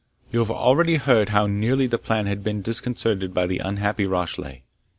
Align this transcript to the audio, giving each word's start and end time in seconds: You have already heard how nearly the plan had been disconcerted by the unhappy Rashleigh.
You 0.31 0.39
have 0.39 0.49
already 0.49 0.95
heard 0.95 1.29
how 1.29 1.45
nearly 1.45 1.85
the 1.85 1.99
plan 1.99 2.25
had 2.25 2.43
been 2.43 2.63
disconcerted 2.63 3.35
by 3.35 3.45
the 3.45 3.59
unhappy 3.59 4.07
Rashleigh. 4.07 4.63